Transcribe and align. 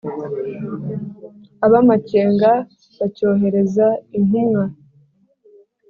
Ab'amakenga 1.65 2.51
bacyohereza 2.97 3.87
intumwa 4.17 4.63